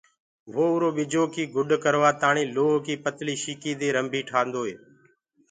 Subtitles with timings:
[0.53, 4.73] وو اُرو ٻجو ڪي گُڏ ڪروآ تآڻي لوهڪي پتݪي شيڪي دي رنڀي ٺآندوئي۔